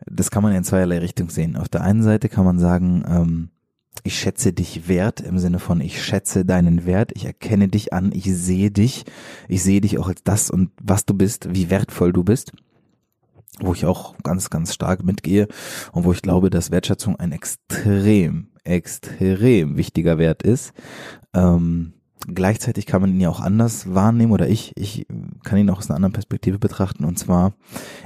das 0.05 0.31
kann 0.31 0.41
man 0.43 0.55
in 0.55 0.63
zweierlei 0.63 0.99
Richtung 0.99 1.29
sehen. 1.29 1.55
Auf 1.55 1.69
der 1.69 1.81
einen 1.81 2.01
Seite 2.01 2.29
kann 2.29 2.45
man 2.45 2.59
sagen, 2.59 3.03
ähm, 3.07 3.49
ich 4.03 4.19
schätze 4.19 4.53
dich 4.53 4.87
wert 4.87 5.21
im 5.21 5.37
Sinne 5.37 5.59
von 5.59 5.79
ich 5.79 6.03
schätze 6.03 6.45
deinen 6.45 6.85
Wert, 6.85 7.11
ich 7.15 7.25
erkenne 7.25 7.67
dich 7.67 7.93
an, 7.93 8.11
ich 8.13 8.25
sehe 8.25 8.71
dich, 8.71 9.05
ich 9.47 9.63
sehe 9.63 9.81
dich 9.81 9.97
auch 9.99 10.07
als 10.07 10.23
das 10.23 10.49
und 10.49 10.71
was 10.81 11.05
du 11.05 11.13
bist, 11.13 11.53
wie 11.53 11.69
wertvoll 11.69 12.11
du 12.11 12.23
bist, 12.23 12.51
wo 13.59 13.73
ich 13.73 13.85
auch 13.85 14.15
ganz, 14.23 14.49
ganz 14.49 14.73
stark 14.73 15.03
mitgehe 15.03 15.47
und 15.91 16.03
wo 16.03 16.11
ich 16.11 16.21
glaube, 16.21 16.49
dass 16.49 16.71
Wertschätzung 16.71 17.17
ein 17.17 17.31
extrem, 17.31 18.47
extrem 18.63 19.77
wichtiger 19.77 20.17
Wert 20.17 20.43
ist. 20.43 20.73
Ähm, 21.33 21.93
gleichzeitig 22.27 22.85
kann 22.85 23.01
man 23.01 23.11
ihn 23.11 23.21
ja 23.21 23.29
auch 23.29 23.41
anders 23.41 23.93
wahrnehmen 23.93 24.31
oder 24.31 24.49
ich, 24.49 24.73
ich 24.75 25.05
kann 25.43 25.59
ihn 25.59 25.69
auch 25.69 25.77
aus 25.77 25.89
einer 25.89 25.97
anderen 25.97 26.13
Perspektive 26.13 26.59
betrachten. 26.59 27.05
Und 27.05 27.19
zwar, 27.19 27.53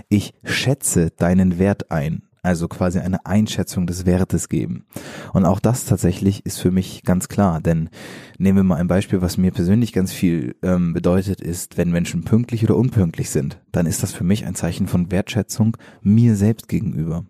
ich 0.09 0.33
schätze 0.43 1.11
deinen 1.11 1.59
Wert 1.59 1.91
ein 1.91 2.26
also 2.43 2.67
quasi 2.67 2.99
eine 2.99 3.25
Einschätzung 3.25 3.87
des 3.87 4.05
Wertes 4.05 4.49
geben. 4.49 4.85
Und 5.33 5.45
auch 5.45 5.59
das 5.59 5.85
tatsächlich 5.85 6.45
ist 6.45 6.59
für 6.59 6.71
mich 6.71 7.03
ganz 7.03 7.27
klar, 7.27 7.61
denn 7.61 7.89
nehmen 8.37 8.57
wir 8.57 8.63
mal 8.63 8.75
ein 8.75 8.87
Beispiel, 8.87 9.21
was 9.21 9.37
mir 9.37 9.51
persönlich 9.51 9.93
ganz 9.93 10.13
viel 10.13 10.55
ähm, 10.63 10.93
bedeutet, 10.93 11.41
ist, 11.41 11.77
wenn 11.77 11.91
Menschen 11.91 12.23
pünktlich 12.23 12.63
oder 12.63 12.75
unpünktlich 12.75 13.29
sind, 13.29 13.59
dann 13.71 13.85
ist 13.85 14.03
das 14.03 14.13
für 14.13 14.23
mich 14.23 14.45
ein 14.45 14.55
Zeichen 14.55 14.87
von 14.87 15.11
Wertschätzung 15.11 15.77
mir 16.01 16.35
selbst 16.35 16.67
gegenüber. 16.67 17.25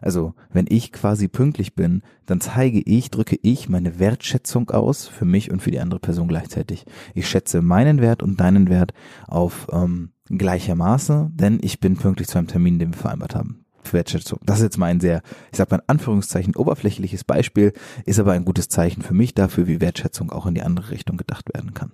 Also, 0.00 0.34
wenn 0.52 0.66
ich 0.68 0.92
quasi 0.92 1.26
pünktlich 1.26 1.74
bin, 1.74 2.02
dann 2.26 2.40
zeige 2.40 2.80
ich, 2.80 3.10
drücke 3.10 3.38
ich 3.42 3.68
meine 3.68 3.98
Wertschätzung 3.98 4.70
aus 4.70 5.08
für 5.08 5.24
mich 5.24 5.50
und 5.50 5.62
für 5.62 5.70
die 5.70 5.80
andere 5.80 6.00
Person 6.00 6.28
gleichzeitig. 6.28 6.84
Ich 7.14 7.28
schätze 7.28 7.62
meinen 7.62 8.00
Wert 8.00 8.22
und 8.22 8.38
deinen 8.38 8.68
Wert 8.68 8.92
auf 9.26 9.66
ähm, 9.72 10.10
gleicher 10.28 10.74
Maße, 10.74 11.30
denn 11.32 11.58
ich 11.62 11.80
bin 11.80 11.96
pünktlich 11.96 12.28
zu 12.28 12.38
einem 12.38 12.48
Termin, 12.48 12.78
den 12.78 12.92
wir 12.92 12.98
vereinbart 12.98 13.34
haben. 13.34 13.65
Wertschätzung. 13.92 14.40
Das 14.44 14.58
ist 14.58 14.64
jetzt 14.64 14.78
mal 14.78 14.86
ein 14.86 15.00
sehr, 15.00 15.22
ich 15.52 15.58
sag 15.58 15.70
mal 15.70 15.78
in 15.78 15.88
Anführungszeichen, 15.88 16.56
oberflächliches 16.56 17.24
Beispiel, 17.24 17.72
ist 18.04 18.18
aber 18.18 18.32
ein 18.32 18.44
gutes 18.44 18.68
Zeichen 18.68 19.02
für 19.02 19.14
mich 19.14 19.34
dafür, 19.34 19.66
wie 19.66 19.80
Wertschätzung 19.80 20.30
auch 20.30 20.46
in 20.46 20.54
die 20.54 20.62
andere 20.62 20.90
Richtung 20.90 21.16
gedacht 21.16 21.52
werden 21.54 21.74
kann. 21.74 21.92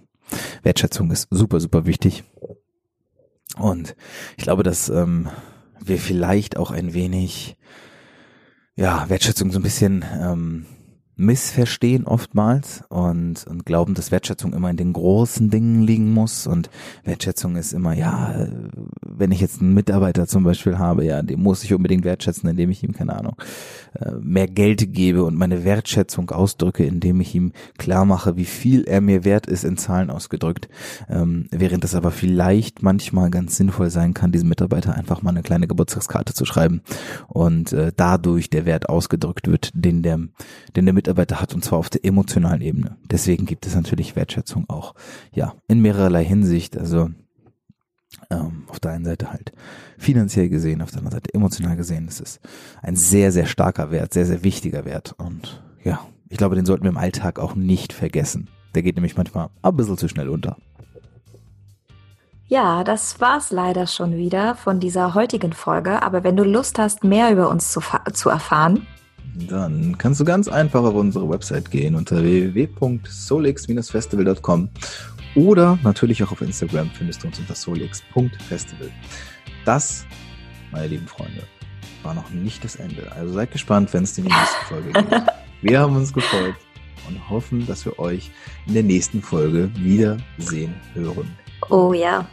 Wertschätzung 0.63 1.11
ist 1.11 1.29
super, 1.31 1.61
super 1.61 1.87
wichtig. 1.87 2.25
Und 3.59 3.97
ich 4.37 4.45
glaube, 4.45 4.63
dass 4.63 4.89
ähm, 4.89 5.29
wir 5.81 5.99
vielleicht 5.99 6.57
auch 6.57 6.71
ein 6.71 6.95
wenig, 6.95 7.57
ja, 8.77 9.09
Wertschätzung 9.09 9.51
so 9.51 9.59
ein 9.59 9.63
bisschen 9.63 10.05
ähm, 10.21 10.67
missverstehen 11.23 12.07
oftmals 12.07 12.83
und, 12.89 13.47
und 13.47 13.65
glauben, 13.65 13.95
dass 13.95 14.11
Wertschätzung 14.11 14.53
immer 14.53 14.71
in 14.71 14.77
den 14.77 14.93
großen 14.93 15.51
Dingen 15.51 15.83
liegen 15.83 16.13
muss. 16.13 16.47
Und 16.47 16.69
Wertschätzung 17.05 17.57
ist 17.57 17.73
immer, 17.73 17.95
ja, 17.95 18.49
wenn 19.01 19.31
ich 19.31 19.41
jetzt 19.41 19.61
einen 19.61 19.75
Mitarbeiter 19.75 20.27
zum 20.27 20.45
Beispiel 20.45 20.79
habe, 20.79 21.05
ja, 21.05 21.23
den 21.23 21.41
muss 21.41 21.65
ich 21.65 21.73
unbedingt 21.73 22.05
wertschätzen, 22.05 22.49
indem 22.49 22.71
ich 22.71 22.83
ihm, 22.83 22.93
keine 22.93 23.17
Ahnung, 23.17 23.37
äh, 23.99 24.13
mehr 24.21 24.49
Geld 24.49 24.93
gebe 24.93 25.25
und 25.25 25.37
meine 25.37 25.65
Wertschätzung 25.65 26.31
ausdrücke, 26.31 26.85
indem 26.85 27.21
ich 27.21 27.35
ihm 27.35 27.53
klar 27.79 28.05
mache, 28.05 28.37
wie 28.37 28.45
viel 28.45 28.85
er 28.85 29.01
mir 29.01 29.25
wert 29.25 29.47
ist 29.47 29.65
in 29.65 29.77
Zahlen 29.77 30.11
ausgedrückt, 30.11 30.69
ähm, 31.09 31.47
während 31.51 31.85
es 31.85 31.95
aber 31.95 32.11
vielleicht 32.11 32.83
manchmal 32.83 33.31
ganz 33.31 33.57
sinnvoll 33.57 33.91
sein 33.91 34.13
kann, 34.15 34.33
diesem 34.33 34.49
Mitarbeiter 34.49 34.95
einfach 34.95 35.23
mal 35.23 35.31
eine 35.31 35.43
kleine 35.43 35.69
Geburtstagskarte 35.69 36.35
zu 36.35 36.45
schreiben 36.45 36.83
und 37.29 37.73
äh, 37.73 37.93
dadurch 37.95 38.51
der 38.51 38.67
Wert 38.67 38.89
ausgedrückt 38.89 39.47
wird, 39.49 39.71
den 39.75 40.03
der, 40.03 40.19
den 40.75 40.87
der 40.87 40.93
Mitarbeiter 41.13 41.41
hat 41.41 41.55
und 41.55 41.65
zwar 41.65 41.79
auf 41.79 41.91
der 41.91 42.05
emotionalen 42.05 42.63
Ebene. 42.63 42.97
Deswegen 43.11 43.45
gibt 43.47 43.67
es 43.67 43.75
natürlich 43.75 44.17
Wertschätzung 44.17 44.65
auch, 44.69 44.95
ja, 45.33 45.55
in 45.69 45.81
mehrerlei 45.81 46.25
Hinsicht. 46.25 46.77
Also 46.77 47.11
ähm, 48.31 48.65
auf 48.69 48.81
der 48.81 48.93
einen 48.93 49.05
Seite 49.05 49.31
halt 49.31 49.53
finanziell 49.99 50.49
gesehen, 50.49 50.81
auf 50.81 50.91
der 50.91 50.99
anderen 50.99 51.19
Seite 51.19 51.35
emotional 51.35 51.77
gesehen. 51.77 52.07
Das 52.07 52.21
ist 52.21 52.41
ein 52.81 52.97
sehr, 52.97 53.31
sehr 53.31 53.47
starker 53.47 53.91
Wert, 53.91 54.15
sehr, 54.15 54.27
sehr 54.27 54.43
wichtiger 54.43 54.85
Wert. 54.85 55.15
Und 55.19 55.63
ja, 55.85 56.01
ich 56.29 56.39
glaube, 56.39 56.57
den 56.57 56.67
sollten 56.67 56.85
wir 56.85 56.91
im 56.91 56.97
Alltag 56.97 57.39
auch 57.39 57.55
nicht 57.55 57.93
vergessen. 57.93 58.49
Der 58.75 58.83
geht 58.83 58.97
nämlich 58.97 59.17
manchmal 59.17 59.51
ein 59.61 59.77
bisschen 59.77 59.99
zu 59.99 60.09
schnell 60.09 60.31
unter. 60.31 60.57
Ja, 62.49 62.85
das 62.85 63.21
war's 63.21 63.51
leider 63.51 63.87
schon 63.87 64.17
wieder 64.17 64.55
von 64.57 64.81
dieser 64.81 65.15
heutigen 65.15 65.53
Folge. 65.53 66.03
Aber 66.03 66.25
wenn 66.25 66.37
du 66.37 66.45
Lust 66.45 66.79
hast, 66.79 67.05
mehr 67.05 67.31
über 67.33 67.49
uns 67.49 67.71
zu, 67.71 67.81
zu 68.13 68.29
erfahren, 68.29 68.87
dann 69.35 69.99
kannst 69.99 70.21
du 70.21 70.25
ganz 70.25 70.49
einfach 70.49 70.83
auf 70.83 70.95
unsere 70.95 71.29
Website 71.29 71.71
gehen 71.71 71.95
unter 71.95 72.23
www.solix-festival.com 72.23 74.71
oder 75.35 75.79
natürlich 75.83 76.23
auch 76.23 76.33
auf 76.33 76.43
Instagram 76.43 76.91
findest 76.91 77.23
du 77.23 77.29
uns 77.29 77.39
unter 77.39 77.55
solix.festival. 77.55 78.91
Das, 79.65 80.05
meine 80.71 80.89
lieben 80.89 81.07
Freunde, 81.07 81.45
war 82.03 82.13
noch 82.15 82.29
nicht 82.31 82.65
das 82.65 82.77
Ende. 82.77 83.11
Also 83.13 83.33
seid 83.33 83.53
gespannt, 83.53 83.93
wenn 83.95 84.05
es 84.05 84.19
in 84.19 84.25
die 84.25 84.31
nächste 84.31 84.65
Folge 84.67 84.93
geht. 85.11 85.23
Wir 85.63 85.81
haben 85.81 85.97
uns 85.97 86.13
gefreut 86.13 86.57
und 87.09 87.31
hoffen, 87.31 87.67
dass 87.67 87.85
wir 87.85 87.99
euch 87.99 88.31
in 88.67 88.75
der 88.75 88.83
nächsten 88.83 89.23
Folge 89.23 89.71
wiedersehen 89.77 90.75
hören. 90.95 91.31
Oh 91.71 91.93
ja. 91.93 92.27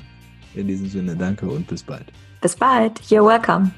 In 0.55 0.67
diesem 0.67 0.89
Sinne, 0.89 1.15
danke 1.15 1.47
und 1.47 1.67
bis 1.67 1.83
bald. 1.83 2.11
Bis 2.41 2.55
bald. 2.55 2.99
You're 3.01 3.25
welcome. 3.25 3.71